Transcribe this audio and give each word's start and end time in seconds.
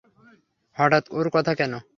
হঠাৎ 0.77 1.03
ওর 1.11 1.27
কথা 1.33 1.53
কেন? 1.55 1.73